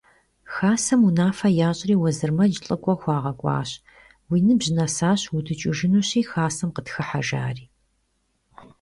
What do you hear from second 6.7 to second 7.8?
къытхыхьэ,– жари.